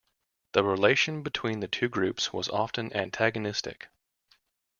The 0.53 0.63
relation 0.63 1.21
between 1.21 1.59
the 1.59 1.67
two 1.67 1.87
groups 1.87 2.33
was 2.33 2.49
often 2.49 2.91
antagonistic. 2.91 3.89